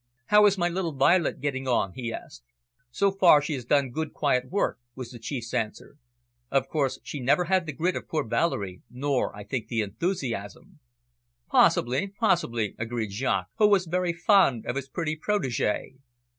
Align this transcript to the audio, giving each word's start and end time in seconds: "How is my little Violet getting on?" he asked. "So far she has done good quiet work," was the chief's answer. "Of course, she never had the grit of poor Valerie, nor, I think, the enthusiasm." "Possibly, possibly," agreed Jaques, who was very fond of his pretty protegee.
"How 0.29 0.47
is 0.47 0.57
my 0.57 0.67
little 0.67 0.93
Violet 0.93 1.39
getting 1.41 1.67
on?" 1.67 1.93
he 1.93 2.11
asked. 2.11 2.41
"So 2.89 3.11
far 3.11 3.39
she 3.39 3.53
has 3.53 3.65
done 3.65 3.91
good 3.91 4.13
quiet 4.13 4.49
work," 4.49 4.79
was 4.95 5.11
the 5.11 5.19
chief's 5.19 5.53
answer. 5.53 5.97
"Of 6.49 6.67
course, 6.69 6.97
she 7.03 7.19
never 7.19 7.43
had 7.43 7.67
the 7.67 7.71
grit 7.71 7.95
of 7.95 8.07
poor 8.07 8.23
Valerie, 8.27 8.81
nor, 8.89 9.31
I 9.35 9.43
think, 9.43 9.67
the 9.67 9.81
enthusiasm." 9.81 10.79
"Possibly, 11.51 12.07
possibly," 12.07 12.73
agreed 12.79 13.11
Jaques, 13.11 13.51
who 13.59 13.67
was 13.67 13.85
very 13.85 14.11
fond 14.11 14.65
of 14.65 14.75
his 14.75 14.89
pretty 14.89 15.15
protegee. 15.15 15.99